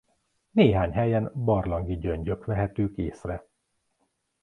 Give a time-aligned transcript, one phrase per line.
[0.51, 3.45] Néhány helyen barlangi gyöngyök vehetők észre.